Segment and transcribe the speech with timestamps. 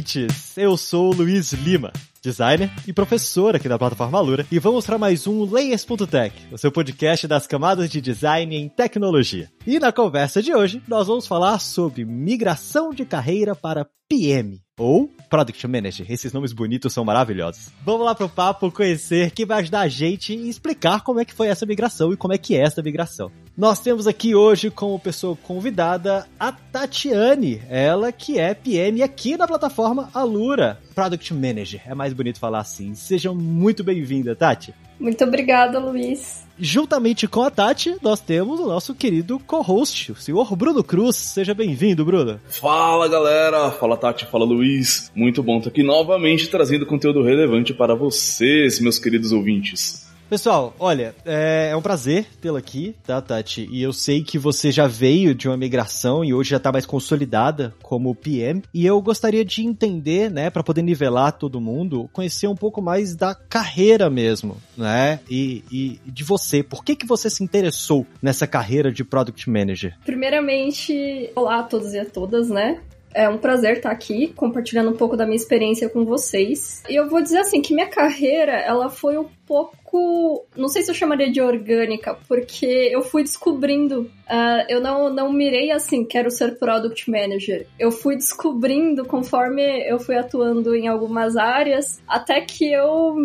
[0.00, 0.56] ouvintes!
[0.56, 1.92] Eu sou o Luiz Lima
[2.22, 6.70] designer e professor aqui da plataforma Alura, e vamos para mais um Layers.tech, o seu
[6.70, 9.50] podcast das camadas de design em tecnologia.
[9.66, 15.08] E na conversa de hoje, nós vamos falar sobre migração de carreira para PM ou
[15.28, 16.10] Product Manager.
[16.10, 17.70] Esses nomes bonitos são maravilhosos.
[17.84, 21.34] Vamos lá pro papo conhecer quem vai ajudar a gente e explicar como é que
[21.34, 23.30] foi essa migração e como é que é essa migração.
[23.60, 29.46] Nós temos aqui hoje como pessoa convidada a Tatiane, ela que é PM aqui na
[29.46, 31.82] plataforma Alura, Product Manager.
[31.84, 32.94] É mais bonito falar assim.
[32.94, 34.72] Seja muito bem-vinda, Tati.
[34.98, 36.42] Muito obrigada, Luiz.
[36.58, 41.16] Juntamente com a Tati, nós temos o nosso querido co-host, o senhor Bruno Cruz.
[41.16, 42.40] Seja bem-vindo, Bruno.
[42.48, 43.70] Fala, galera.
[43.72, 44.24] Fala, Tati.
[44.24, 45.12] Fala, Luiz.
[45.14, 50.08] Muito bom estar aqui novamente trazendo conteúdo relevante para vocês, meus queridos ouvintes.
[50.30, 53.68] Pessoal, olha, é, é um prazer tê-la aqui, tá, Tati?
[53.68, 56.86] E eu sei que você já veio de uma migração e hoje já tá mais
[56.86, 58.62] consolidada como PM.
[58.72, 63.16] E eu gostaria de entender, né, para poder nivelar todo mundo, conhecer um pouco mais
[63.16, 65.18] da carreira mesmo, né?
[65.28, 66.62] E, e de você.
[66.62, 69.98] Por que, que você se interessou nessa carreira de Product Manager?
[70.04, 72.80] Primeiramente, olá a todos e a todas, né?
[73.14, 76.82] É um prazer estar aqui compartilhando um pouco da minha experiência com vocês.
[76.88, 80.90] E eu vou dizer assim que minha carreira, ela foi um pouco, não sei se
[80.90, 86.30] eu chamaria de orgânica, porque eu fui descobrindo, uh, eu não, não mirei assim, quero
[86.30, 87.66] ser product manager.
[87.78, 93.16] Eu fui descobrindo conforme eu fui atuando em algumas áreas, até que eu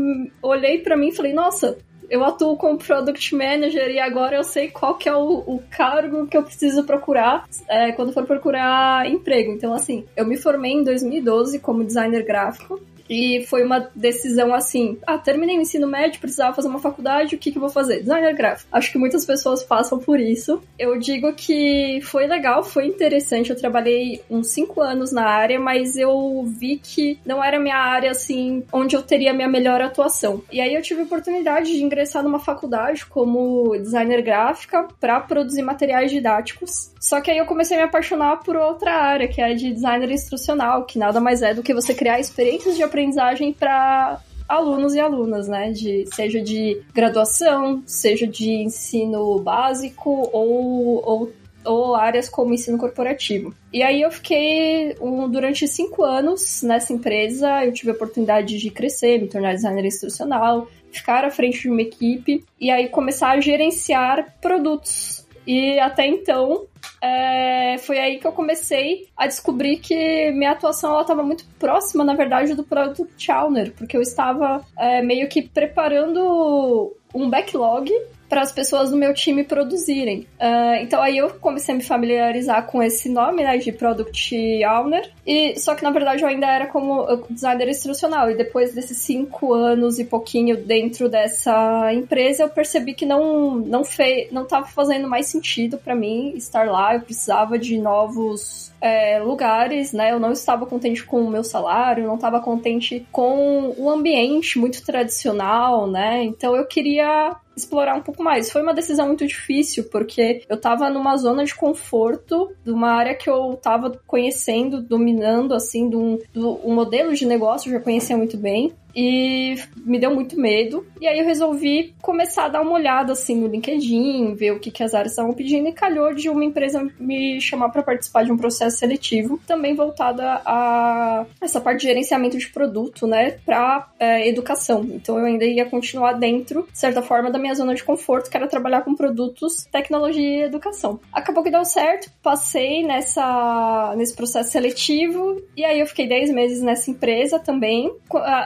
[0.42, 1.78] olhei para mim e falei, nossa,
[2.10, 6.28] eu atuo como Product Manager e agora eu sei qual que é o, o cargo
[6.28, 9.52] que eu preciso procurar é, quando for procurar emprego.
[9.52, 12.82] Então, assim, eu me formei em 2012 como designer gráfico.
[13.10, 17.38] E foi uma decisão assim: ah, terminei o ensino médio, precisava fazer uma faculdade, o
[17.38, 18.00] que, que eu vou fazer?
[18.00, 18.70] Designer gráfico.
[18.72, 20.62] Acho que muitas pessoas passam por isso.
[20.78, 23.50] Eu digo que foi legal, foi interessante.
[23.50, 28.12] Eu trabalhei uns cinco anos na área, mas eu vi que não era minha área
[28.12, 30.44] assim, onde eu teria minha melhor atuação.
[30.52, 35.62] E aí eu tive a oportunidade de ingressar numa faculdade como designer gráfica para produzir
[35.62, 36.92] materiais didáticos.
[37.00, 39.74] Só que aí eu comecei a me apaixonar por outra área, que é a de
[39.74, 44.94] designer instrucional, que nada mais é do que você criar experiências de aprendizagem para alunos
[44.94, 45.72] e alunas, né?
[45.72, 51.32] De, seja de graduação, seja de ensino básico ou, ou,
[51.64, 53.54] ou áreas como ensino corporativo.
[53.74, 58.70] E aí eu fiquei um, durante cinco anos nessa empresa, eu tive a oportunidade de
[58.70, 60.68] crescer, me tornar designer instrucional,
[60.98, 65.26] ficar à frente de uma equipe e aí começar a gerenciar produtos.
[65.48, 66.66] E até então
[67.02, 72.16] é, foi aí que eu comecei a descobrir que minha atuação estava muito próxima, na
[72.16, 77.92] verdade, do Product Owner, porque eu estava é, meio que preparando um backlog
[78.36, 80.28] para as pessoas do meu time produzirem.
[80.38, 84.36] Uh, então aí eu comecei a me familiarizar com esse nome, né, de Product
[84.66, 88.98] Owner, e só que na verdade eu ainda era como designer instrucional, e depois desses
[88.98, 94.66] cinco anos e pouquinho dentro dessa empresa, eu percebi que não não fez, não estava
[94.66, 100.12] fazendo mais sentido para mim estar lá, eu precisava de novos é, lugares, né?
[100.12, 104.86] Eu não estava contente com o meu salário, não estava contente com o ambiente muito
[104.86, 106.24] tradicional, né?
[106.24, 108.52] Então eu queria explorar um pouco mais.
[108.52, 113.16] Foi uma decisão muito difícil, porque eu tava numa zona de conforto, de uma área
[113.16, 118.16] que eu tava conhecendo, dominando, assim, um, de um modelo de negócio, eu já conhecia
[118.16, 120.86] muito bem e me deu muito medo.
[121.02, 124.72] E aí eu resolvi começar a dar uma olhada assim no LinkedIn, ver o que,
[124.72, 128.32] que as áreas estavam pedindo e calhou de uma empresa me chamar para participar de
[128.32, 134.28] um processo seletivo, também voltada a essa parte de gerenciamento de produto, né, para é,
[134.28, 134.86] educação.
[134.94, 138.38] Então eu ainda ia continuar dentro, de certa forma, da minha zona de conforto, que
[138.38, 141.00] era trabalhar com produtos, tecnologia e educação.
[141.12, 146.62] Acabou que deu certo, passei nessa nesse processo seletivo e aí eu fiquei 10 meses
[146.62, 147.92] nessa empresa também.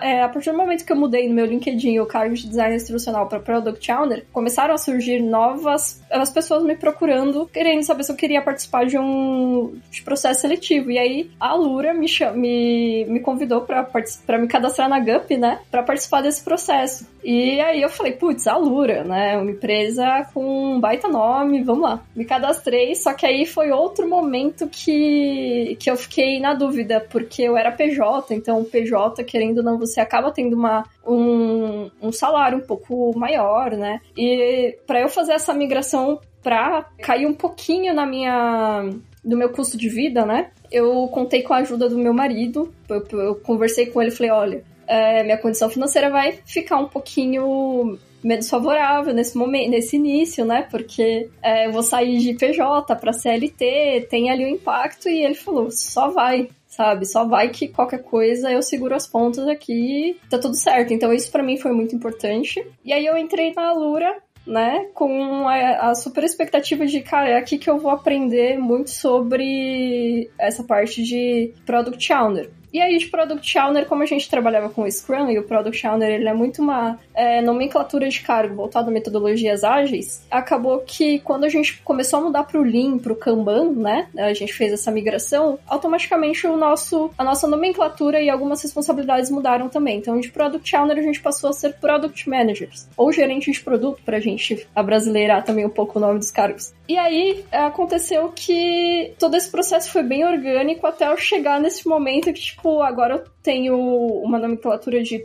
[0.01, 2.73] É, a partir do momento que eu mudei no meu LinkedIn o cargo de design
[2.73, 8.11] instrucional para Product Owner, começaram a surgir novas as pessoas me procurando, querendo saber se
[8.11, 10.89] eu queria participar de um de processo seletivo.
[10.89, 15.83] E aí a Lura me, me, me convidou para me cadastrar na GUP, né, para
[15.83, 17.07] participar desse processo.
[17.23, 21.83] E aí eu falei, putz, a Lura, né, uma empresa com um baita nome, vamos
[21.83, 22.01] lá.
[22.15, 27.43] Me cadastrei, só que aí foi outro momento que, que eu fiquei na dúvida, porque
[27.43, 32.57] eu era PJ, então PJ, querendo ou não, você acaba tendo uma, um, um salário
[32.57, 34.01] um pouco maior, né?
[34.17, 38.89] E para eu fazer essa migração pra cair um pouquinho na minha
[39.23, 40.51] do meu custo de vida, né?
[40.71, 42.73] Eu contei com a ajuda do meu marido.
[42.87, 47.97] Eu, eu conversei com ele falei: olha, é, minha condição financeira vai ficar um pouquinho
[48.23, 50.67] menos favorável nesse momento, nesse início, né?
[50.69, 55.23] Porque é, eu vou sair de PJ para CLT, tem ali o um impacto, e
[55.23, 56.49] ele falou: só vai.
[56.69, 60.93] Sabe, só vai que qualquer coisa eu seguro as pontas aqui, tá tudo certo.
[60.93, 62.63] Então, isso para mim foi muito importante.
[62.85, 64.15] E aí, eu entrei na Lura
[64.49, 64.87] né?
[64.93, 70.29] Com a, a, super expectativa de, cara, é aqui que eu vou aprender muito sobre
[70.37, 72.49] essa parte de Product Owner.
[72.71, 75.87] E aí, de Product Owner, como a gente trabalhava com o Scrum, e o Product
[75.87, 81.19] Owner ele é muito uma é, nomenclatura de cargo voltada a metodologias ágeis, acabou que
[81.19, 84.53] quando a gente começou a mudar para o Lean, para o Kanban, né, a gente
[84.53, 89.97] fez essa migração, automaticamente o nosso, a nossa nomenclatura e algumas responsabilidades mudaram também.
[89.97, 94.01] Então, de Product Owner, a gente passou a ser Product Managers, ou gerente de produto,
[94.05, 96.73] para a gente abrasileirar também um pouco o nome dos cargos.
[96.87, 102.33] E aí, aconteceu que todo esse processo foi bem orgânico até eu chegar nesse momento
[102.33, 103.75] que, tipo, tipo, agora eu tenho
[104.23, 105.23] uma nomenclatura de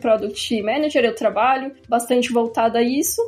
[0.00, 3.20] Product Manager, eu trabalho bastante voltada a isso.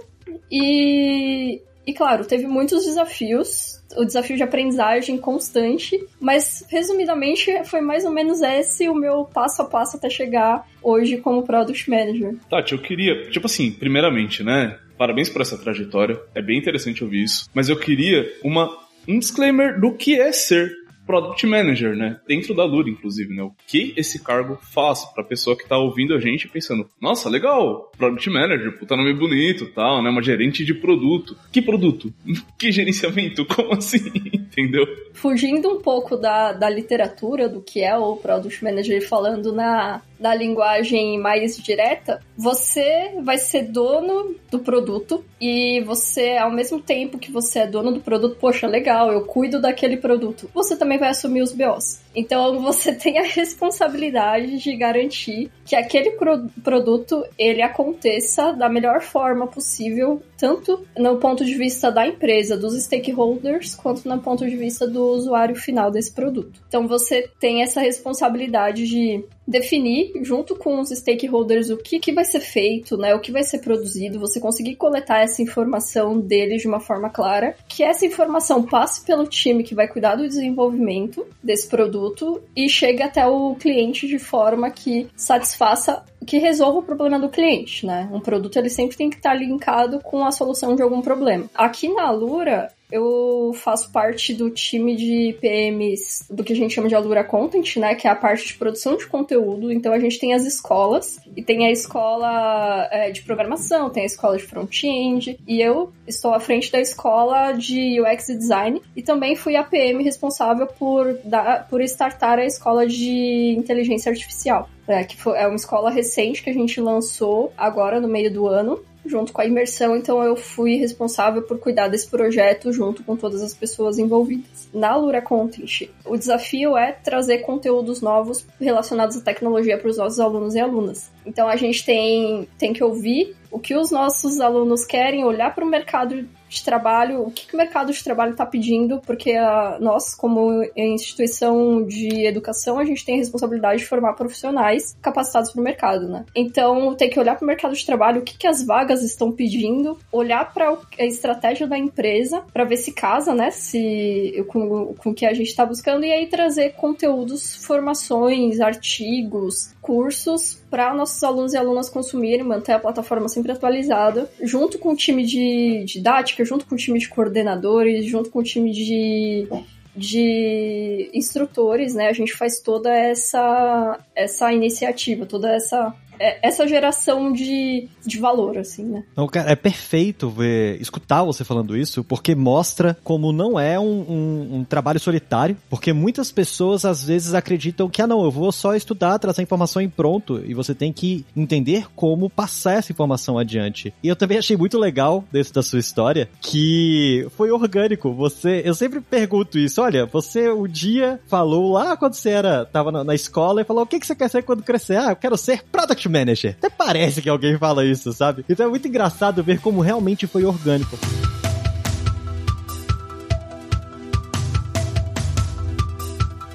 [0.51, 8.05] E, e claro, teve muitos desafios, o desafio de aprendizagem constante, mas resumidamente foi mais
[8.05, 12.37] ou menos esse o meu passo a passo até chegar hoje como Product Manager.
[12.49, 14.79] Tati, eu queria, tipo assim, primeiramente, né?
[14.97, 18.71] Parabéns por essa trajetória, é bem interessante ouvir isso, mas eu queria uma,
[19.09, 22.19] um disclaimer do que é ser Product Manager, né?
[22.27, 23.43] Dentro da Lura, inclusive, né?
[23.43, 27.91] O que esse cargo faz pra pessoa que tá ouvindo a gente pensando, nossa, legal,
[27.97, 30.11] Product Manager, puta nome bonito tal, né?
[30.11, 31.37] Uma gerente de produto.
[31.53, 32.13] Que produto?
[32.59, 33.45] Que gerenciamento?
[33.55, 33.99] Como assim?
[34.33, 34.87] Entendeu?
[35.13, 40.35] Fugindo um pouco da, da literatura, do que é o Product Manager falando na, na
[40.35, 47.31] linguagem mais direta, você vai ser dono do produto e você, ao mesmo tempo que
[47.31, 51.43] você é dono do produto, poxa, legal, eu cuido daquele produto, você também vai assumir
[51.43, 52.01] os BOs.
[52.15, 59.01] Então você tem a responsabilidade de garantir que aquele pro produto ele aconteça da melhor
[59.01, 64.57] forma possível, tanto no ponto de vista da empresa, dos stakeholders, quanto no ponto de
[64.57, 66.61] vista do usuário final desse produto.
[66.69, 72.25] Então você tem essa responsabilidade de definir junto com os stakeholders o que, que vai
[72.25, 76.69] ser feito, né, o que vai ser produzido, você conseguir coletar essa informação deles de
[76.69, 81.69] uma forma clara, que essa informação passe pelo time que vai cuidar do desenvolvimento desse
[81.69, 87.29] produto e chegue até o cliente de forma que satisfaça que resolva o problema do
[87.29, 88.09] cliente, né?
[88.11, 91.45] Um produto ele sempre tem que estar linkado com a solução de algum problema.
[91.55, 96.89] Aqui na Alura, eu faço parte do time de PMs do que a gente chama
[96.89, 97.95] de Alura Content, né?
[97.95, 99.73] Que é a parte de produção de conteúdo.
[99.73, 104.07] Então a gente tem as escolas e tem a escola é, de programação, tem a
[104.07, 109.35] escola de front-end e eu estou à frente da escola de UX Design e também
[109.35, 114.69] fui a PM responsável por, dar, por startar a escola de inteligência artificial.
[114.87, 118.47] É, que foi, é uma escola recente que a gente lançou agora no meio do
[118.47, 123.17] ano junto com a imersão, então eu fui responsável por cuidar desse projeto junto com
[123.17, 124.69] todas as pessoas envolvidas.
[124.73, 130.21] Na Lura Content, o desafio é trazer conteúdos novos relacionados à tecnologia para os nossos
[130.21, 131.11] alunos e alunas.
[131.27, 135.65] Então a gente tem, tem que ouvir o que os nossos alunos querem, olhar para
[135.65, 139.79] o mercado de trabalho, o que, que o mercado de trabalho está pedindo, porque a,
[139.81, 145.61] nós, como instituição de educação, a gente tem a responsabilidade de formar profissionais capacitados para
[145.61, 146.25] o mercado, né?
[146.35, 149.33] Então, tem que olhar para o mercado de trabalho, o que, que as vagas estão
[149.33, 153.51] pedindo, olhar para a estratégia da empresa, para ver se casa, né?
[153.51, 159.75] Se, com, com o que a gente está buscando, e aí trazer conteúdos, formações, artigos,
[159.81, 164.97] cursos para nossos alunos e alunas consumirem, manter a plataforma sempre atualizada, junto com o
[164.97, 169.49] time de didática, junto com o time de coordenadores, junto com o time de
[169.97, 172.09] de instrutores, né?
[172.09, 178.59] A gente faz toda essa essa iniciativa, toda essa é, essa geração de, de valor,
[178.59, 179.05] assim, né?
[179.17, 183.85] Não, cara, é perfeito ver, escutar você falando isso, porque mostra como não é um,
[183.85, 188.51] um, um, trabalho solitário, porque muitas pessoas às vezes acreditam que, ah, não, eu vou
[188.53, 193.39] só estudar, trazer informação em pronto, e você tem que entender como passar essa informação
[193.39, 193.93] adiante.
[194.03, 198.13] E eu também achei muito legal desse da sua história, que foi orgânico.
[198.15, 202.91] Você, eu sempre pergunto isso, olha, você um dia falou lá quando você era, tava
[202.91, 204.97] na, na escola e falou, o que, que você quer ser quando crescer?
[204.97, 206.55] Ah, eu quero ser product Manager.
[206.59, 208.45] Até parece que alguém fala isso, sabe?
[208.49, 210.99] Então é muito engraçado ver como realmente foi orgânico.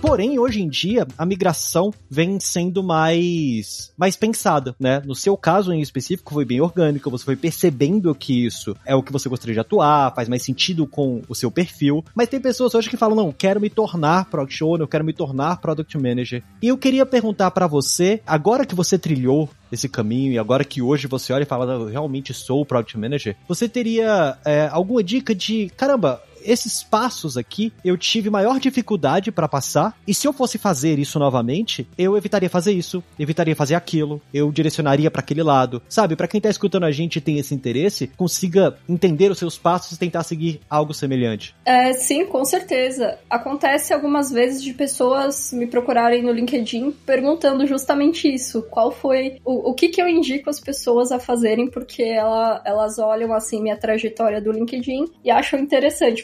[0.01, 5.01] Porém, hoje em dia, a migração vem sendo mais, mais pensada, né?
[5.05, 9.03] No seu caso em específico, foi bem orgânico, você foi percebendo que isso é o
[9.03, 12.03] que você gostaria de atuar, faz mais sentido com o seu perfil.
[12.15, 15.57] Mas tem pessoas hoje que falam, não, quero me tornar Product Owner, quero me tornar
[15.57, 16.43] Product Manager.
[16.61, 20.81] E eu queria perguntar para você, agora que você trilhou esse caminho e agora que
[20.81, 25.03] hoje você olha e fala, eu realmente sou o Product Manager, você teria é, alguma
[25.03, 30.33] dica de, caramba, esses passos aqui eu tive maior dificuldade para passar, e se eu
[30.33, 35.43] fosse fazer isso novamente, eu evitaria fazer isso, evitaria fazer aquilo, eu direcionaria para aquele
[35.43, 35.81] lado.
[35.87, 39.57] Sabe, para quem tá escutando a gente e tem esse interesse, consiga entender os seus
[39.57, 41.55] passos e tentar seguir algo semelhante.
[41.65, 43.19] É, sim, com certeza.
[43.29, 48.63] Acontece algumas vezes de pessoas me procurarem no LinkedIn perguntando justamente isso.
[48.63, 52.97] Qual foi o, o que que eu indico as pessoas a fazerem porque ela, elas
[52.97, 56.23] olham assim minha trajetória do LinkedIn e acham interessante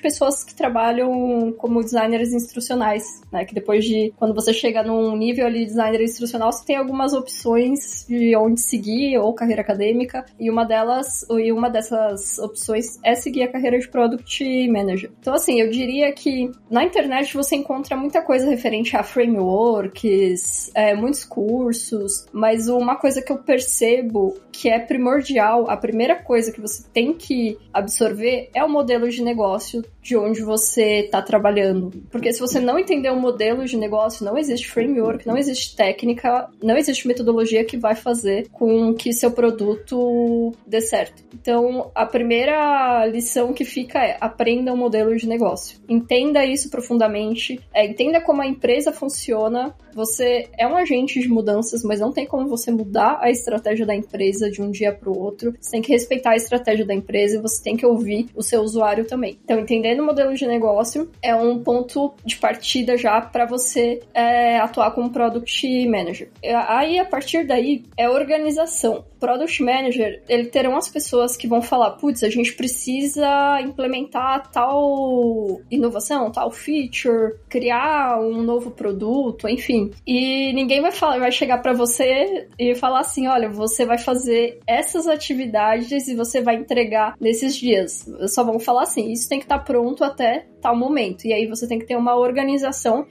[0.00, 3.44] pessoas que trabalham como designers instrucionais, né?
[3.44, 7.12] Que depois de quando você chega num nível ali de designer instrucional, você tem algumas
[7.12, 13.14] opções de onde seguir ou carreira acadêmica, e uma delas, e uma dessas opções é
[13.14, 15.10] seguir a carreira de product manager.
[15.20, 20.94] Então assim, eu diria que na internet você encontra muita coisa referente a frameworks, é,
[20.94, 26.60] muitos cursos, mas uma coisa que eu percebo que é primordial, a primeira coisa que
[26.60, 31.90] você tem que absorver é o modelo de negócio negócio de onde você está trabalhando.
[32.10, 36.48] Porque se você não entender o modelo de negócio, não existe framework, não existe técnica,
[36.62, 41.22] não existe metodologia que vai fazer com que seu produto dê certo.
[41.34, 45.78] Então, a primeira lição que fica é aprenda o um modelo de negócio.
[45.88, 49.74] Entenda isso profundamente, é, entenda como a empresa funciona.
[49.94, 53.94] Você é um agente de mudanças, mas não tem como você mudar a estratégia da
[53.94, 55.54] empresa de um dia para o outro.
[55.60, 58.60] Você tem que respeitar a estratégia da empresa e você tem que ouvir o seu
[58.60, 59.38] usuário também.
[59.44, 59.58] Então,
[59.90, 64.92] entendendo o modelo de negócio é um ponto de partida já para você é, atuar
[64.92, 66.30] como Product Manager.
[66.68, 69.04] Aí, a partir daí, é organização.
[69.18, 75.60] Product Manager, ele terão as pessoas que vão falar, putz, a gente precisa implementar tal
[75.70, 79.90] inovação, tal feature, criar um novo produto, enfim.
[80.06, 84.58] E ninguém vai falar, vai chegar para você e falar assim, olha, você vai fazer
[84.66, 88.08] essas atividades e você vai entregar nesses dias.
[88.28, 91.24] Só vão falar assim, isso tem que estar tá pronto até tal momento.
[91.26, 93.06] E aí você tem que ter uma organização,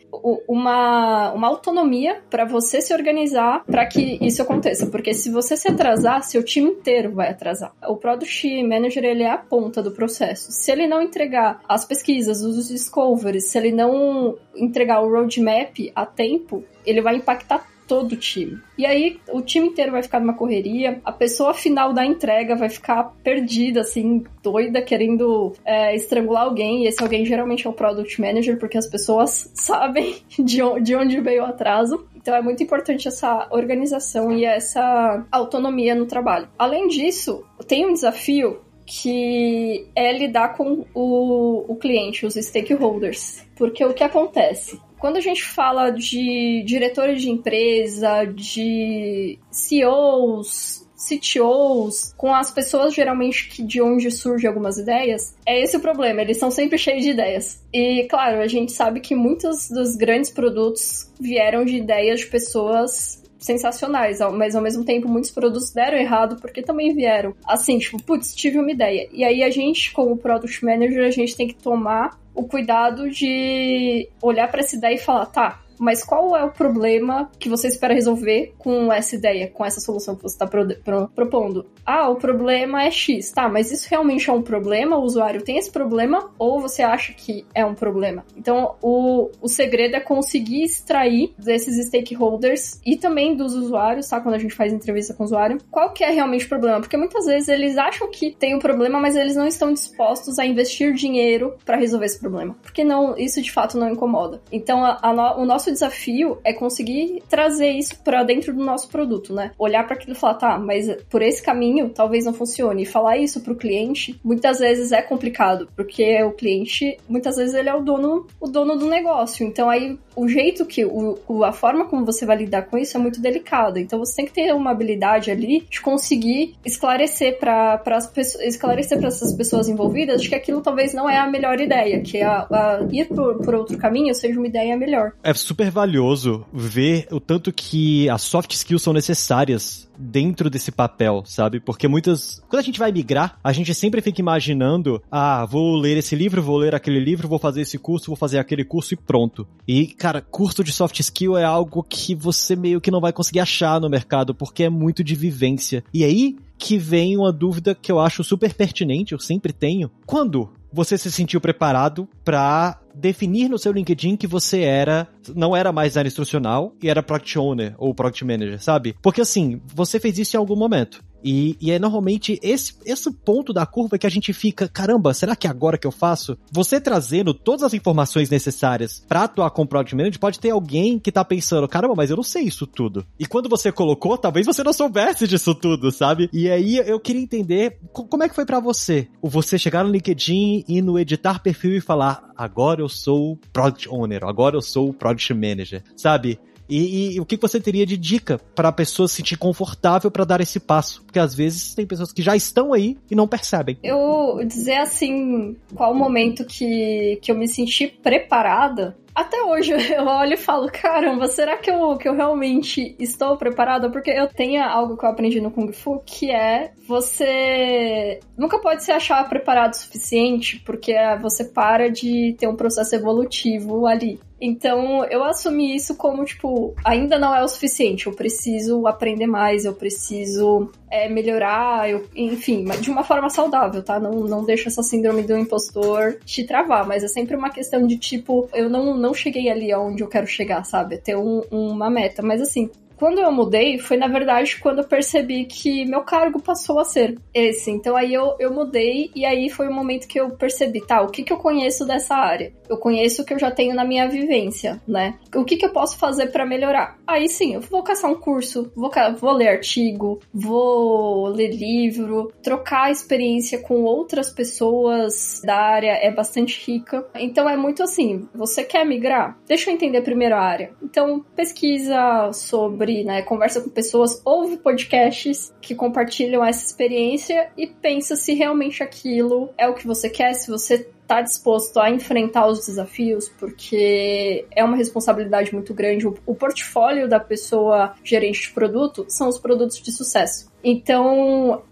[0.47, 4.87] uma, uma autonomia para você se organizar para que isso aconteça.
[4.87, 7.73] Porque se você se atrasar, seu time inteiro vai atrasar.
[7.87, 10.51] O Product Manager, ele é a ponta do processo.
[10.51, 16.05] Se ele não entregar as pesquisas, os discoveries, se ele não entregar o roadmap a
[16.05, 18.61] tempo, ele vai impactar todo o time.
[18.77, 22.69] E aí o time inteiro vai ficar numa correria, a pessoa final da entrega vai
[22.69, 28.21] ficar perdida, assim, doida, querendo é, estrangular alguém, e esse alguém geralmente é o Product
[28.21, 32.07] Manager, porque as pessoas sabem de onde veio o atraso.
[32.15, 36.47] Então é muito importante essa organização e essa autonomia no trabalho.
[36.59, 43.45] Além disso, tem um desafio que é lidar com o, o cliente, os stakeholders.
[43.55, 44.79] Porque o que acontece?
[44.99, 53.47] Quando a gente fala de diretores de empresa, de CEOs, CTOs, com as pessoas geralmente
[53.49, 57.11] que de onde surgem algumas ideias, é esse o problema, eles são sempre cheios de
[57.11, 57.63] ideias.
[57.73, 63.23] E claro, a gente sabe que muitos dos grandes produtos vieram de ideias de pessoas
[63.39, 67.33] sensacionais, mas ao mesmo tempo muitos produtos deram errado porque também vieram.
[67.47, 69.07] Assim, tipo, putz, tive uma ideia.
[69.13, 74.09] E aí a gente, como Product Manager, a gente tem que tomar o cuidado de
[74.21, 77.93] olhar para essa ideia e falar, tá, mas qual é o problema que você espera
[77.93, 81.65] resolver com essa ideia, com essa solução que você está pro, pro, propondo?
[81.91, 84.95] Ah, o problema é X, tá, mas isso realmente é um problema?
[84.95, 88.23] O usuário tem esse problema ou você acha que é um problema?
[88.37, 94.21] Então, o, o segredo é conseguir extrair desses stakeholders e também dos usuários, tá?
[94.21, 96.79] Quando a gente faz entrevista com o usuário, qual que é realmente o problema?
[96.79, 100.45] Porque muitas vezes eles acham que tem um problema, mas eles não estão dispostos a
[100.45, 102.55] investir dinheiro para resolver esse problema.
[102.61, 104.43] Porque não, isso de fato não incomoda.
[104.51, 109.33] Então, a, a, o nosso desafio é conseguir trazer isso para dentro do nosso produto,
[109.33, 109.53] né?
[109.57, 112.83] Olhar para aquilo e falar, tá, mas por esse caminho talvez não funcione.
[112.83, 117.69] E falar isso pro cliente muitas vezes é complicado, porque o cliente, muitas vezes ele
[117.69, 119.45] é o dono, o dono do negócio.
[119.45, 122.99] Então aí o jeito que, o, a forma como você vai lidar com isso é
[122.99, 123.79] muito delicada.
[123.79, 128.97] Então você tem que ter uma habilidade ali de conseguir esclarecer para as pessoas, esclarecer
[128.97, 132.47] para essas pessoas envolvidas de que aquilo talvez não é a melhor ideia, que a,
[132.51, 135.13] a ir por, por outro caminho seja uma ideia melhor.
[135.23, 141.23] É super valioso ver o tanto que as soft skills são necessárias dentro desse papel,
[141.25, 141.59] sabe?
[141.69, 142.41] Porque muitas.
[142.49, 146.41] Quando a gente vai migrar, a gente sempre fica imaginando: ah, vou ler esse livro,
[146.41, 149.47] vou ler aquele livro, vou fazer esse curso, vou fazer aquele curso e pronto.
[149.67, 153.41] E, cara, curso de soft skill é algo que você meio que não vai conseguir
[153.41, 155.83] achar no mercado, porque é muito de vivência.
[155.93, 159.91] E aí que vem uma dúvida que eu acho super pertinente, eu sempre tenho.
[160.07, 165.71] Quando você se sentiu preparado para definir no seu LinkedIn que você era, não era
[165.71, 168.95] mais designer instrucional e era product owner ou product manager, sabe?
[169.01, 171.01] Porque assim, você fez isso em algum momento.
[171.23, 175.35] E, e, é normalmente esse, esse ponto da curva que a gente fica, caramba, será
[175.35, 176.37] que agora que eu faço?
[176.51, 181.11] Você trazendo todas as informações necessárias para atuar como Product Manager, pode ter alguém que
[181.11, 183.05] tá pensando, caramba, mas eu não sei isso tudo.
[183.19, 186.29] E quando você colocou, talvez você não soubesse disso tudo, sabe?
[186.31, 189.07] E aí eu queria entender como é que foi para você?
[189.21, 193.89] O você chegar no LinkedIn e no editar perfil e falar, agora eu sou Product
[193.89, 196.39] Owner, agora eu sou Product Manager, sabe?
[196.69, 200.23] E, e, o que você teria de dica para a pessoa se sentir confortável para
[200.23, 201.01] dar esse passo?
[201.03, 203.77] Porque às vezes tem pessoas que já estão aí e não percebem.
[203.83, 210.05] Eu dizer assim, qual o momento que, que eu me senti preparada até hoje eu
[210.05, 213.89] olho e falo, caramba, será que eu, que eu realmente estou preparada?
[213.89, 218.83] Porque eu tenho algo que eu aprendi no Kung Fu, que é você nunca pode
[218.83, 224.19] se achar preparado o suficiente, porque você para de ter um processo evolutivo ali.
[224.41, 228.07] Então, eu assumi isso como, tipo, ainda não é o suficiente.
[228.07, 233.99] Eu preciso aprender mais, eu preciso é, melhorar, eu, enfim, de uma forma saudável, tá?
[233.99, 237.97] Não, não deixa essa síndrome do impostor te travar, mas é sempre uma questão de,
[237.97, 240.97] tipo, eu não, não cheguei ali aonde eu quero chegar, sabe?
[240.97, 242.21] Ter um, uma meta.
[242.21, 246.79] Mas, assim, quando eu mudei, foi na verdade quando eu percebi que meu cargo passou
[246.79, 247.71] a ser esse.
[247.71, 251.07] Então aí eu, eu mudei e aí foi o momento que eu percebi, tá, o
[251.07, 252.51] que, que eu conheço dessa área?
[252.67, 255.17] Eu conheço o que eu já tenho na minha vivência, né?
[255.33, 256.97] O que, que eu posso fazer para melhorar?
[257.07, 262.91] Aí sim, eu vou caçar um curso, vou, vou ler artigo, vou ler livro, trocar
[262.91, 267.07] experiência com outras pessoas da área é bastante rica.
[267.15, 269.37] Então é muito assim, você quer migrar?
[269.47, 270.71] Deixa eu entender primeiro a área.
[270.83, 277.67] Então pesquisa sobre sobre, né, conversa com pessoas, ouve podcasts que compartilham essa experiência e
[277.67, 282.45] pensa se realmente aquilo é o que você quer, se você tá disposto a enfrentar
[282.45, 286.07] os desafios, porque é uma responsabilidade muito grande.
[286.07, 290.51] O, portfólio da pessoa gerente de produto são os produtos de sucesso.
[290.63, 291.63] Então,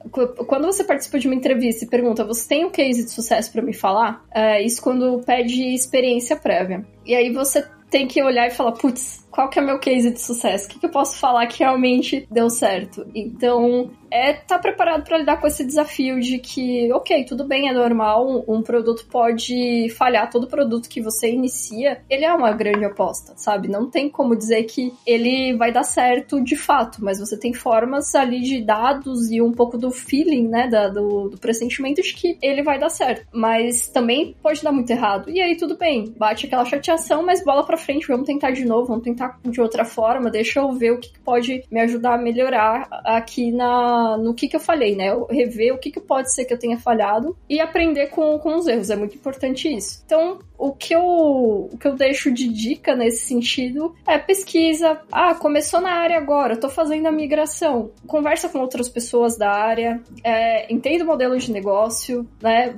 [0.48, 3.62] quando você participa de uma entrevista e pergunta, você tem um case de sucesso para
[3.62, 4.26] me falar?
[4.34, 6.84] É, isso quando pede experiência prévia.
[7.06, 10.10] E aí você tem que olhar e falar, putz, qual que é o meu case
[10.10, 10.65] de sucesso?
[10.65, 13.06] O que, que eu posso falar que realmente deu certo?
[13.13, 17.69] Então, é estar tá preparado para lidar com esse desafio de que, ok, tudo bem,
[17.69, 22.84] é normal, um, produto pode falhar, todo produto que você inicia, ele é uma grande
[22.84, 23.67] aposta, sabe?
[23.67, 28.15] Não tem como dizer que ele vai dar certo de fato, mas você tem formas
[28.15, 32.39] ali de dados e um pouco do feeling, né, da, do, do pressentimento de que
[32.41, 35.30] ele vai dar certo, mas também pode dar muito errado.
[35.30, 38.88] E aí, tudo bem, bate aquela chateação, mas bola pra frente, vamos tentar de novo,
[38.88, 42.88] vamos tentar de outra forma, deixa eu ver o que pode me ajudar a melhorar
[43.06, 45.10] aqui na, no que, que eu falei, né?
[45.10, 48.56] Eu rever o que, que pode ser que eu tenha falhado e aprender com, com
[48.56, 48.90] os erros.
[48.90, 50.02] É muito importante isso.
[50.06, 55.00] Então, o que eu, o que eu deixo de dica nesse sentido é pesquisa.
[55.12, 57.91] Ah, começou na área agora, tô fazendo a migração.
[58.08, 62.76] Conversa com outras pessoas da área, é, entenda o modelo de negócio, né?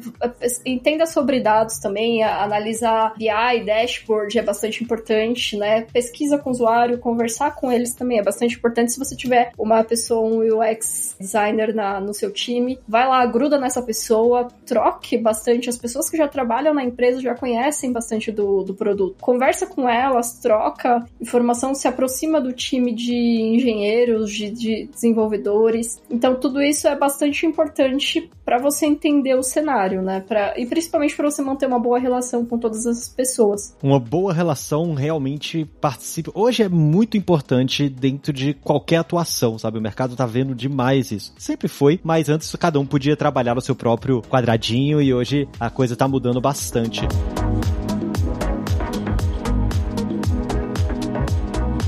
[0.65, 5.81] Entenda sobre dados também, analisar BI, dashboard é bastante importante, né?
[5.93, 8.91] Pesquisa com o usuário, conversar com eles também é bastante importante.
[8.91, 13.57] Se você tiver uma pessoa, um UX designer na, no seu time, vai lá, gruda
[13.57, 15.69] nessa pessoa, troque bastante.
[15.69, 19.15] As pessoas que já trabalham na empresa já conhecem conhecem bastante do, do produto.
[19.21, 26.01] Conversa com elas, troca informação, se aproxima do time de engenheiros, de, de desenvolvedores.
[26.09, 30.23] Então, tudo isso é bastante importante para você entender o cenário, né?
[30.27, 33.77] Pra, e principalmente para você manter uma boa relação com todas as pessoas.
[33.83, 36.31] Uma boa relação realmente participa.
[36.33, 39.77] Hoje é muito importante dentro de qualquer atuação, sabe?
[39.77, 41.31] O mercado tá vendo demais isso.
[41.37, 45.69] Sempre foi, mas antes cada um podia trabalhar no seu próprio quadradinho e hoje a
[45.69, 47.01] coisa tá mudando bastante.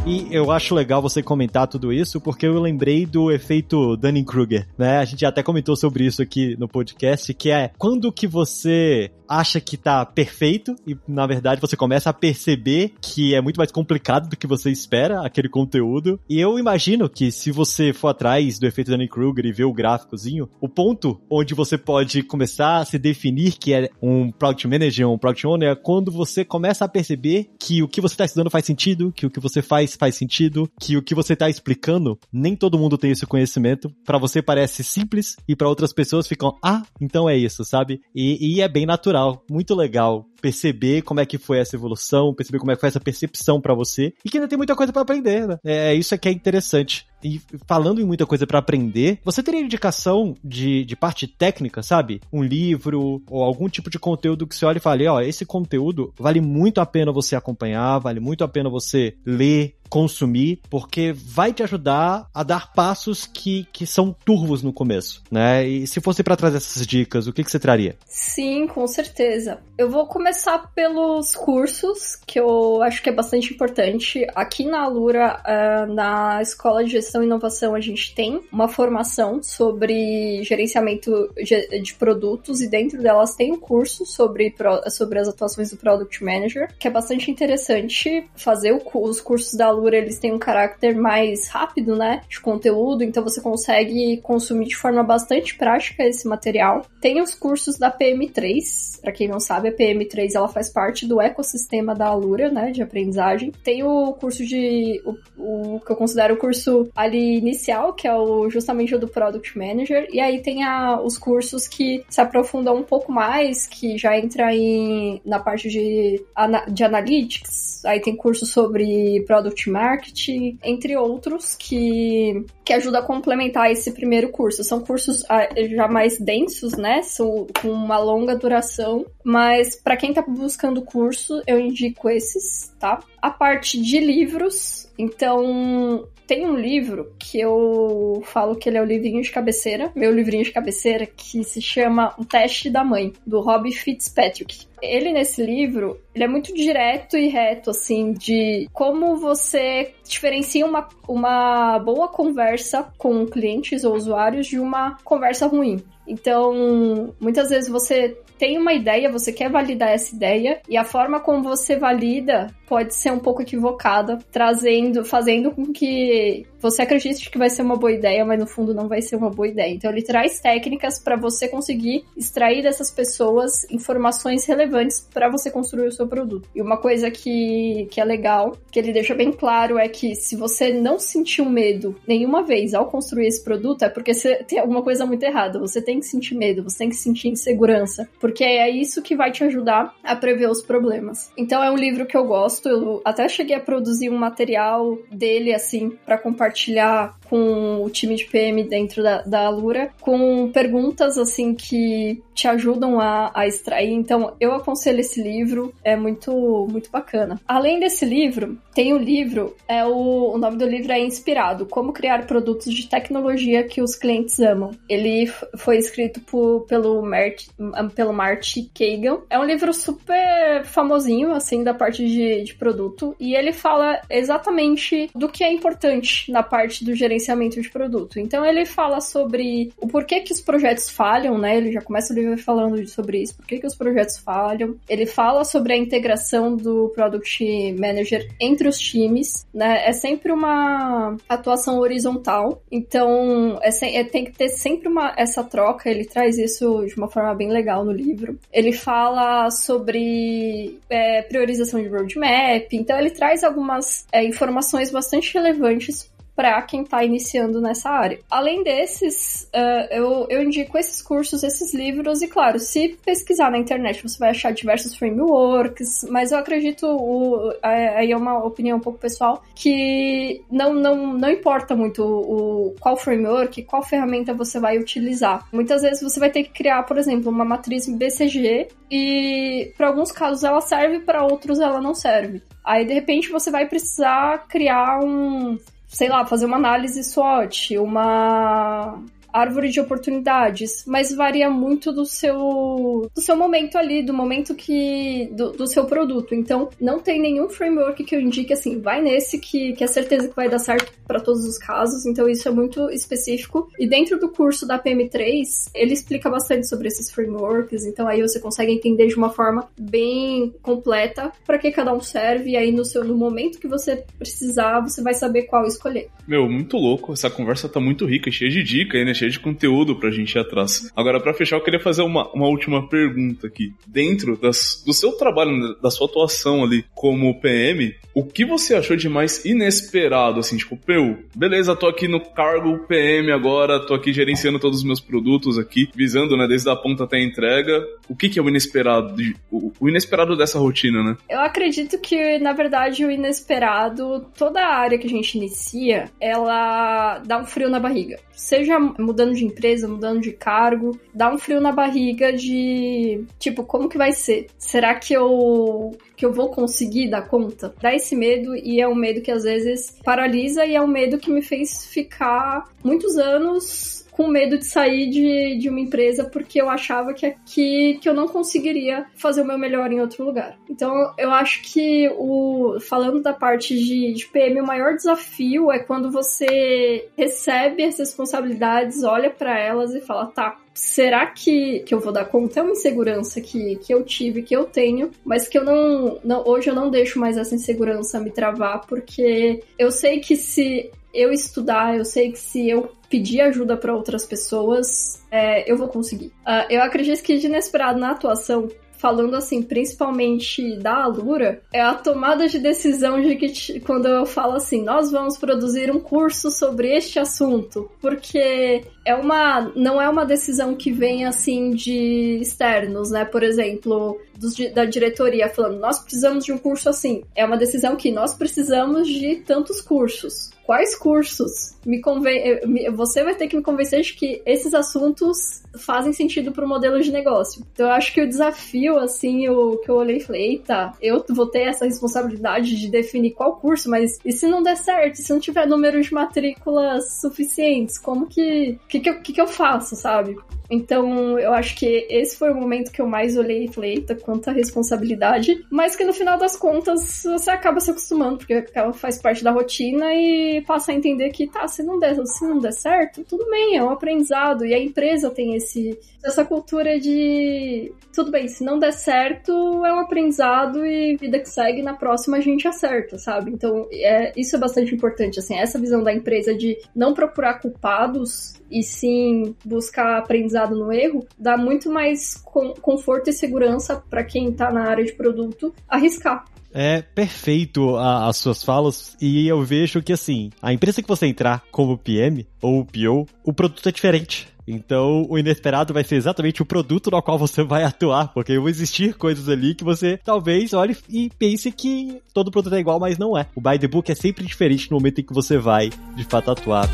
[0.06, 4.98] E eu acho legal você comentar tudo isso, porque eu lembrei do efeito Dunning-Kruger, né?
[4.98, 9.62] A gente até comentou sobre isso aqui no podcast, que é quando que você acha
[9.62, 14.28] que tá perfeito e na verdade você começa a perceber que é muito mais complicado
[14.28, 16.20] do que você espera aquele conteúdo.
[16.28, 20.50] E eu imagino que se você for atrás do efeito Dunning-Kruger e ver o gráficozinho,
[20.60, 25.18] o ponto onde você pode começar a se definir que é um Product Manager, um
[25.18, 28.66] Product Owner, é quando você começa a perceber que o que você está estudando faz
[28.66, 32.56] sentido, que o que você faz faz sentido, que o que você está explicando, nem
[32.56, 33.91] todo mundo tem esse conhecimento.
[34.06, 38.01] Para você parece simples e para outras pessoas ficam, ah, então é isso, sabe?
[38.13, 42.58] E, e é bem natural, muito legal perceber como é que foi essa evolução, perceber
[42.58, 45.04] como é que foi essa percepção para você e que ainda tem muita coisa para
[45.04, 45.58] aprender, né?
[45.63, 47.06] É, é isso é que é interessante.
[47.23, 52.19] E falando em muita coisa para aprender, você teria indicação de, de parte técnica, sabe?
[52.34, 56.12] Um livro ou algum tipo de conteúdo que você olha e fale, ó, esse conteúdo
[56.17, 61.51] vale muito a pena você acompanhar, vale muito a pena você ler, consumir, porque vai
[61.51, 65.67] te ajudar a dar passos que, que são turvos no começo, né?
[65.67, 67.97] E se fosse para trazer essas dicas, o que, que você traria?
[68.06, 69.60] Sim, com certeza.
[69.77, 74.25] Eu vou começar pelos cursos, que eu acho que é bastante importante.
[74.34, 79.43] Aqui na Alura, uh, na Escola de Gestão e Inovação, a gente tem uma formação
[79.43, 84.56] sobre gerenciamento de produtos e dentro delas tem um curso sobre,
[84.89, 89.81] sobre as atuações do Product Manager, que é bastante interessante fazer os cursos da Alura
[89.89, 95.04] eles têm um caráter mais rápido, né, de conteúdo, então você consegue consumir de forma
[95.04, 96.86] bastante prática esse material.
[97.00, 101.22] Tem os cursos da PM3, para quem não sabe, a PM3 ela faz parte do
[101.22, 103.52] ecossistema da Alura, né, de aprendizagem.
[103.63, 108.15] Tem o curso de o, o que eu considero o curso ali inicial, que é
[108.15, 112.76] o justamente o do Product Manager, e aí tem a, os cursos que se aprofundam
[112.76, 116.24] um pouco mais, que já entra em na parte de,
[116.70, 123.71] de analytics, aí tem curso sobre Product marketing, entre outros, que, que ajuda a complementar
[123.71, 124.63] esse primeiro curso.
[124.63, 127.01] São cursos ah, já mais densos, né?
[127.01, 132.99] São com uma longa duração, mas para quem tá buscando curso, eu indico esses, tá?
[133.21, 138.86] A parte de livros, então tem um livro que eu falo que ele é o
[138.86, 143.41] livrinho de cabeceira, meu livrinho de cabeceira, que se chama O Teste da Mãe, do
[143.41, 144.65] Rob Fitzpatrick.
[144.82, 150.88] Ele, nesse livro, ele é muito direto e reto, assim, de como você diferencia uma,
[151.06, 155.84] uma boa conversa com clientes ou usuários de uma conversa ruim.
[156.08, 161.19] Então, muitas vezes você tem uma ideia, você quer validar essa ideia, e a forma
[161.19, 167.38] como você valida pode ser um pouco equivocada, trazendo, fazendo com que você acredite que
[167.38, 169.74] vai ser uma boa ideia, mas no fundo não vai ser uma boa ideia.
[169.74, 175.88] Então ele traz técnicas para você conseguir extrair dessas pessoas informações relevantes para você construir
[175.88, 176.47] o seu produto.
[176.56, 180.36] E uma coisa que, que é legal, que ele deixa bem claro, é que se
[180.36, 184.84] você não sentiu medo nenhuma vez ao construir esse produto, é porque você tem alguma
[184.84, 185.60] coisa muito errada.
[185.60, 189.32] Você tem que sentir medo, você tem que sentir insegurança, porque é isso que vai
[189.32, 191.32] te ajudar a prever os problemas.
[191.38, 192.69] Então é um livro que eu gosto.
[192.69, 198.15] Eu até cheguei a produzir um material dele, assim, para compartilhar Churchill com o time
[198.15, 203.94] de PM dentro da, da Alura, com perguntas, assim, que te ajudam a, a extrair.
[203.94, 207.39] Então, eu aconselho esse livro, é muito, muito bacana.
[207.48, 211.65] Além desse livro, tem o um livro, é o, o nome do livro é Inspirado,
[211.65, 214.72] Como Criar Produtos de Tecnologia que os Clientes Amam.
[214.89, 217.48] Ele foi escrito por, pelo, Mert,
[217.96, 219.22] pelo Marty Kagan.
[219.30, 225.10] É um livro super famosinho, assim, da parte de de produto e ele fala exatamente
[225.15, 227.20] do que é importante na parte do gerenciamento
[227.62, 228.19] de produto.
[228.19, 231.57] Então ele fala sobre o porquê que os projetos falham, né?
[231.57, 234.75] Ele já começa o livro falando sobre isso, por que os projetos falham.
[234.88, 239.88] Ele fala sobre a integração do Product Manager entre os times, né?
[239.88, 245.89] É sempre uma atuação horizontal, então é, é, tem que ter sempre uma, essa troca.
[245.89, 248.38] Ele traz isso de uma forma bem legal no livro.
[248.51, 252.67] Ele fala sobre é, priorização de roadmap.
[252.71, 256.11] Então ele traz algumas é, informações bastante relevantes
[256.41, 258.19] para quem está iniciando nessa área.
[258.27, 263.60] Além desses, uh, eu, eu indico esses cursos, esses livros, e claro, se pesquisar na
[263.60, 268.82] internet você vai achar diversos frameworks, mas eu acredito, o, aí é uma opinião um
[268.82, 274.80] pouco pessoal, que não, não, não importa muito o, qual framework, qual ferramenta você vai
[274.80, 275.47] utilizar.
[275.54, 280.12] Muitas vezes você vai ter que criar, por exemplo, uma matriz BCG e para alguns
[280.12, 282.41] casos ela serve, para outros ela não serve.
[282.65, 285.56] Aí de repente você vai precisar criar um
[285.91, 288.97] sei lá, fazer uma análise SWOT, uma
[289.34, 295.30] árvore de oportunidades, mas varia muito do seu do seu momento ali, do momento que
[295.32, 296.34] do, do seu produto.
[296.34, 300.28] Então, não tem nenhum framework que eu indique assim, vai nesse que, que é certeza
[300.28, 302.06] que vai dar certo para todos os casos.
[302.06, 303.70] Então, isso é muito específico.
[303.80, 307.86] E dentro do curso da PM3, ele explica bastante sobre esses frameworks.
[307.86, 312.52] Então, aí você consegue entender de uma forma bem completa para que cada um serve.
[312.52, 316.10] E aí, no seu no momento que você precisar, você vai saber qual escolher.
[316.28, 317.13] Meu, muito louco.
[317.13, 319.13] Essa conversa tá muito rica, cheia de dica, né?
[319.21, 320.91] Cheia de conteúdo pra gente ir atrás.
[320.95, 323.71] Agora, para fechar, eu queria fazer uma, uma última pergunta aqui.
[323.86, 328.73] Dentro das, do seu trabalho, né, da sua atuação ali como PM, o que você
[328.73, 333.93] achou de mais inesperado, assim, tipo, meu, beleza, tô aqui no cargo PM agora, tô
[333.93, 337.86] aqui gerenciando todos os meus produtos aqui, visando, né, desde a ponta até a entrega.
[338.10, 341.15] O que que é o inesperado, de, o, o inesperado dessa rotina, né?
[341.29, 347.19] Eu acredito que, na verdade, o inesperado, toda a área que a gente inicia, ela
[347.19, 348.19] dá um frio na barriga.
[348.34, 348.79] Seja
[349.12, 353.97] mudando de empresa, mudando de cargo, dá um frio na barriga de, tipo, como que
[353.97, 354.47] vai ser?
[354.58, 357.74] Será que eu que eu vou conseguir dar conta?
[357.82, 361.17] Dá esse medo e é um medo que às vezes paralisa e é um medo
[361.17, 366.62] que me fez ficar muitos anos com medo de sair de, de uma empresa porque
[366.62, 370.58] eu achava que aqui que eu não conseguiria fazer o meu melhor em outro lugar.
[370.69, 375.80] Então eu acho que o falando da parte de, de PM, o maior desafio é
[375.80, 382.00] quando você recebe as responsabilidades, olha para elas e fala, tá, será que, que eu
[382.00, 382.60] vou dar conta?
[382.60, 386.43] É uma insegurança que, que eu tive, que eu tenho, mas que eu não, não.
[386.45, 391.32] Hoje eu não deixo mais essa insegurança me travar, porque eu sei que se eu
[391.32, 396.28] estudar, eu sei que se eu pedir ajuda para outras pessoas, é, eu vou conseguir.
[396.47, 398.69] Uh, eu acredito que de inesperado na atuação,
[399.02, 404.54] falando assim, principalmente da Alura, é a tomada de decisão de que quando eu falo
[404.54, 410.24] assim, nós vamos produzir um curso sobre este assunto, porque é uma não é uma
[410.24, 413.26] decisão que vem assim de externos, né?
[413.26, 417.24] Por exemplo, dos, da diretoria falando, nós precisamos de um curso assim.
[417.36, 422.38] É uma decisão que nós precisamos de tantos cursos quais cursos me conven...
[422.38, 426.67] Eh, você vai ter que me convencer de que esses assuntos fazem sentido para o
[426.67, 427.65] modelo de negócio.
[427.74, 431.24] Então eu acho que o desafio, assim, o que eu olhei e falei, eita, eu
[431.30, 435.15] vou ter essa responsabilidade de definir qual curso, mas e se não der certo?
[435.15, 438.78] Se não tiver número de matrículas suficientes, como que.
[438.84, 440.38] O que, que, que eu faço, sabe?
[440.71, 444.15] Então, eu acho que esse foi o momento que eu mais olhei e falei, eita,
[444.15, 445.65] quanta responsabilidade.
[445.69, 450.13] Mas que no final das contas, você acaba se acostumando, porque faz parte da rotina
[450.13, 453.75] e passa a entender que, tá, se não der, se não der certo, tudo bem,
[453.75, 454.65] é um aprendizado.
[454.65, 459.51] E a empresa tem esse, essa cultura de, tudo bem, se não der certo,
[459.86, 463.51] é um aprendizado e vida que segue, na próxima a gente acerta, sabe?
[463.51, 468.53] Então, é, isso é bastante importante, assim, essa visão da empresa de não procurar culpados
[468.69, 472.36] e sim buscar aprendizado no erro, dá muito mais
[472.82, 476.45] conforto e segurança para quem está na área de produto arriscar.
[476.74, 481.28] É perfeito a, as suas falas e eu vejo que assim, a empresa que você
[481.28, 484.47] entrar como PM ou PO, o produto é diferente.
[484.67, 488.69] Então, o inesperado vai ser exatamente o produto no qual você vai atuar, porque vão
[488.69, 493.17] existir coisas ali que você talvez olhe e pense que todo produto é igual, mas
[493.17, 493.47] não é.
[493.56, 496.52] O by the book é sempre diferente no momento em que você vai, de fato,
[496.52, 496.88] atuar.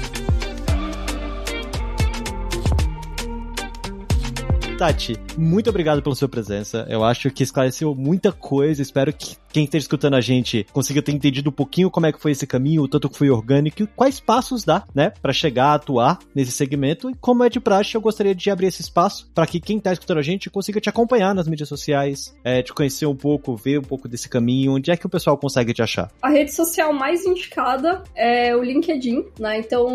[4.77, 6.85] Tati, muito obrigado pela sua presença.
[6.87, 8.79] Eu acho que esclareceu muita coisa.
[8.79, 12.21] Espero que quem esteja escutando a gente consiga ter entendido um pouquinho como é que
[12.21, 15.69] foi esse caminho, o tanto que foi orgânico e quais passos dá, né, para chegar
[15.69, 17.09] a atuar nesse segmento.
[17.09, 19.91] E como é de praxe, eu gostaria de abrir esse espaço para que quem está
[19.91, 23.79] escutando a gente consiga te acompanhar nas mídias sociais, é, te conhecer um pouco, ver
[23.79, 26.11] um pouco desse caminho, onde é que o pessoal consegue te achar?
[26.21, 29.57] A rede social mais indicada é o LinkedIn, né?
[29.57, 29.87] Então,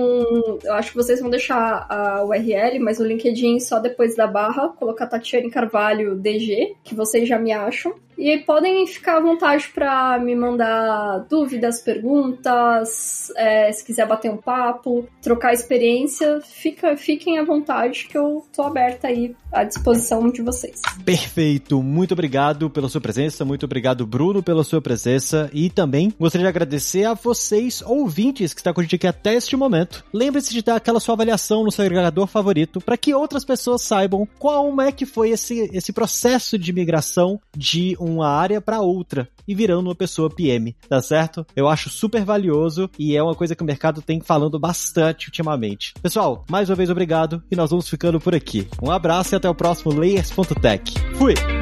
[0.65, 4.72] eu acho que vocês vão deixar a URL, mas o LinkedIn só depois da barra,
[4.73, 7.95] colocar Tatiane Carvalho DG, que vocês já me acham.
[8.23, 14.37] E podem ficar à vontade para me mandar dúvidas, perguntas, é, se quiser bater um
[14.37, 20.41] papo, trocar experiência, fica, fiquem à vontade que eu tô aberta aí à disposição de
[20.41, 20.81] vocês.
[21.05, 26.45] Perfeito, muito obrigado pela sua presença, muito obrigado Bruno pela sua presença e também gostaria
[26.45, 30.05] de agradecer a vocês ouvintes que estão com a gente aqui até este momento.
[30.13, 34.29] Lembre-se de dar aquela sua avaliação no seu agregador favorito para que outras pessoas saibam
[34.39, 39.55] como é que foi esse, esse processo de migração de uma área para outra e
[39.55, 41.47] virando uma pessoa PM, tá certo?
[41.55, 45.95] Eu acho super valioso e é uma coisa que o mercado tem falando bastante ultimamente.
[46.03, 48.69] Pessoal, mais uma vez obrigado e nós vamos ficando por aqui.
[48.83, 50.95] Um abraço e até o próximo Layers.tech.
[51.15, 51.62] Fui!